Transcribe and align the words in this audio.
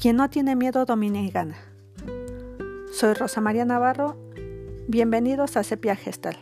Quien 0.00 0.14
no 0.14 0.30
tiene 0.30 0.54
miedo 0.54 0.84
domina 0.84 1.20
y 1.22 1.28
gana. 1.28 1.56
Soy 2.92 3.14
Rosa 3.14 3.40
María 3.40 3.64
Navarro. 3.64 4.16
Bienvenidos 4.86 5.56
a 5.56 5.64
Sepia 5.64 5.96
Gestal. 5.96 6.36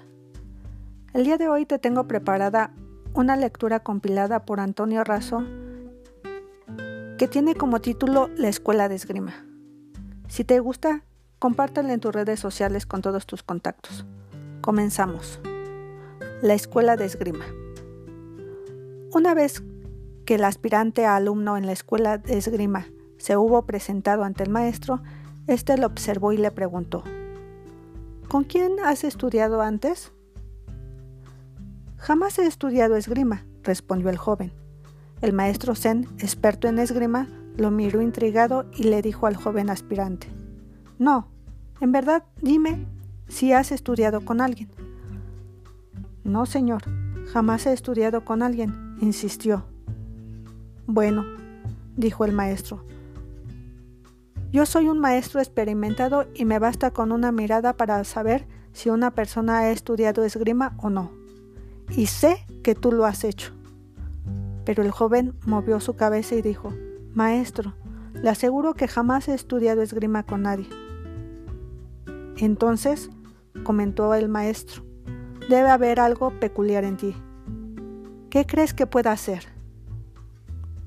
El 1.14 1.25
día 1.25 1.38
de 1.38 1.48
hoy 1.48 1.64
te 1.64 1.79
tengo 1.79 2.06
preparada 2.06 2.74
una 3.14 3.34
lectura 3.34 3.80
compilada 3.80 4.45
por 4.45 4.61
Antonio 4.61 5.05
Razo 5.05 5.42
que 7.16 7.29
tiene 7.29 7.55
como 7.55 7.80
título 7.80 8.29
La 8.37 8.48
Escuela 8.48 8.91
de 8.91 8.96
Esgrima. 8.96 9.46
Si 10.29 10.45
te 10.45 10.61
gusta, 10.61 11.04
compártela 11.38 11.95
en 11.95 12.00
tus 12.00 12.14
redes 12.14 12.38
sociales 12.38 12.84
con 12.84 13.00
todos 13.00 13.25
tus 13.25 13.43
contactos. 13.43 14.04
Comenzamos. 14.61 15.41
La 16.43 16.52
Escuela 16.52 16.96
de 16.96 17.07
Esgrima. 17.07 17.46
Una 19.15 19.32
vez 19.32 19.62
que 20.27 20.34
el 20.34 20.45
aspirante 20.45 21.07
a 21.07 21.16
alumno 21.16 21.57
en 21.57 21.65
la 21.65 21.73
Escuela 21.73 22.18
de 22.18 22.37
Esgrima 22.37 22.88
se 23.19 23.37
hubo 23.37 23.62
presentado 23.66 24.25
ante 24.25 24.45
el 24.45 24.51
maestro, 24.51 25.02
éste 25.47 25.77
lo 25.77 25.87
observó 25.87 26.33
y 26.33 26.37
le 26.37 26.51
preguntó 26.51 27.05
¿Con 28.29 28.45
quién 28.45 28.80
has 28.84 29.05
estudiado 29.05 29.62
antes? 29.62 30.12
Jamás 31.97 32.38
he 32.38 32.47
estudiado 32.47 32.97
esgrima, 32.97 33.45
respondió 33.62 34.10
el 34.10 34.16
joven. 34.16 34.52
El 35.23 35.33
maestro 35.33 35.74
Zen, 35.74 36.09
experto 36.19 36.69
en 36.69 36.79
esgrima, 36.79 37.29
lo 37.57 37.71
miró 37.71 38.02
intrigado 38.02 38.66
y 38.74 38.84
le 38.84 39.01
dijo 39.01 39.27
al 39.27 39.37
joven 39.37 39.71
aspirante 39.71 40.29
No, 40.98 41.29
en 41.80 41.93
verdad, 41.93 42.24
dime 42.43 42.87
si 43.29 43.52
has 43.52 43.73
estudiado 43.73 44.21
con 44.24 44.41
alguien. 44.41 44.69
No, 46.24 46.46
señor, 46.46 46.83
jamás 47.33 47.66
he 47.66 47.73
estudiado 47.73 48.24
con 48.24 48.43
alguien, 48.43 48.96
insistió. 49.01 49.65
Bueno, 50.87 51.24
dijo 51.96 52.24
el 52.24 52.33
maestro, 52.33 52.85
yo 54.52 54.66
soy 54.66 54.89
un 54.89 54.99
maestro 54.99 55.41
experimentado 55.41 56.27
y 56.35 56.45
me 56.45 56.59
basta 56.59 56.91
con 56.91 57.13
una 57.13 57.33
mirada 57.33 57.77
para 57.77 58.02
saber 58.05 58.47
si 58.73 58.91
una 58.91 59.11
persona 59.11 59.59
ha 59.59 59.71
estudiado 59.71 60.25
esgrima 60.25 60.75
o 60.79 60.91
no. 60.91 61.11
Y 61.91 62.07
sé 62.07 62.45
que 62.63 62.74
tú 62.74 62.93
lo 62.93 63.07
has 63.07 63.24
hecho. 63.24 63.52
Pero 64.65 64.83
el 64.83 64.91
joven 64.91 65.34
movió 65.47 65.81
su 65.81 65.94
cabeza 65.94 66.34
y 66.34 66.43
dijo, 66.43 66.72
Maestro, 67.15 67.75
le 68.15 68.31
aseguro 68.31 68.75
que 68.75 68.89
jamás 68.89 69.28
he 69.28 69.34
estudiado 69.34 69.83
esgrima 69.83 70.25
con 70.25 70.43
nadie. 70.43 70.69
Entonces, 72.37 73.11
comentó 73.62 74.15
el 74.15 74.28
maestro, 74.28 74.83
debe 75.49 75.71
haber 75.71 76.00
algo 76.00 76.39
peculiar 76.39 76.84
en 76.84 76.97
ti. 76.97 77.17
¿Qué 78.31 78.47
crees 78.47 78.75
que 78.75 78.87
pueda 78.87 79.12
hacer? 79.12 79.44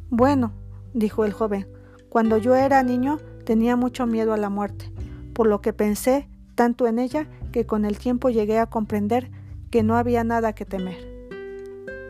Bueno, 0.10 0.54
dijo 0.94 1.26
el 1.26 1.34
joven, 1.34 1.68
cuando 2.10 2.38
yo 2.38 2.56
era 2.56 2.84
niño 2.84 3.20
Tenía 3.50 3.76
mucho 3.76 4.06
miedo 4.06 4.34
a 4.34 4.38
la 4.38 4.52
muerte, 4.52 4.92
por 5.34 5.48
lo 5.48 5.60
que 5.60 5.74
pensé 5.74 6.30
tanto 6.54 6.86
en 6.86 7.00
ella 7.00 7.26
que 7.52 7.66
con 7.66 7.84
el 7.84 7.98
tiempo 7.98 8.30
llegué 8.30 8.60
a 8.60 8.68
comprender 8.68 9.32
que 9.72 9.82
no 9.82 9.98
había 9.98 10.24
nada 10.24 10.54
que 10.54 10.66
temer. 10.66 11.00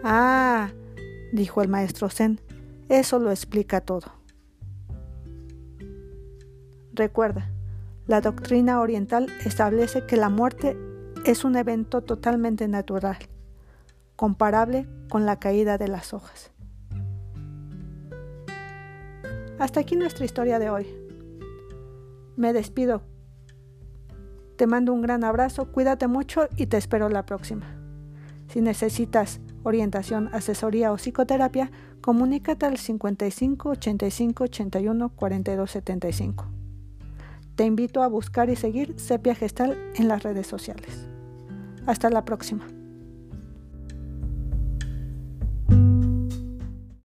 Ah, 0.04 0.72
dijo 1.32 1.62
el 1.62 1.70
maestro 1.70 2.10
Zen, 2.10 2.42
eso 2.90 3.20
lo 3.20 3.32
explica 3.32 3.80
todo. 3.80 4.12
Recuerda, 6.92 7.50
la 8.06 8.20
doctrina 8.20 8.82
oriental 8.82 9.28
establece 9.46 10.06
que 10.06 10.18
la 10.18 10.28
muerte 10.28 10.78
es 11.24 11.46
un 11.46 11.56
evento 11.56 12.02
totalmente 12.02 12.68
natural, 12.68 13.18
comparable 14.18 14.90
con 15.08 15.26
la 15.26 15.40
caída 15.40 15.78
de 15.78 15.88
las 15.88 16.14
hojas. 16.14 16.52
Hasta 19.58 19.80
aquí 19.80 19.96
nuestra 19.96 20.26
historia 20.26 20.60
de 20.60 20.70
hoy. 20.70 21.09
Me 22.40 22.54
despido. 22.54 23.02
Te 24.56 24.66
mando 24.66 24.94
un 24.94 25.02
gran 25.02 25.26
abrazo, 25.26 25.74
cuídate 25.74 26.08
mucho 26.08 26.48
y 26.56 26.68
te 26.68 26.78
espero 26.78 27.10
la 27.10 27.26
próxima. 27.26 27.66
Si 28.48 28.62
necesitas 28.62 29.42
orientación, 29.64 30.30
asesoría 30.32 30.94
o 30.94 30.96
psicoterapia, 30.96 31.70
comunícate 32.00 32.66
al 32.66 32.78
55 32.78 33.72
85 33.72 34.44
81 34.46 35.10
42 35.18 35.70
75. 35.70 36.46
Te 37.56 37.66
invito 37.66 38.04
a 38.04 38.08
buscar 38.08 38.50
y 38.50 38.56
seguir 38.56 38.98
Sepia 38.98 39.36
Gestal 39.36 39.78
en 39.96 40.08
las 40.08 40.24
redes 40.24 40.48
sociales. 40.48 41.10
Hasta 41.88 42.10
la 42.10 42.24
próxima. 42.24 42.79